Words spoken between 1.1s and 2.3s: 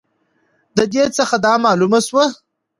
څخه دا معلومه سوه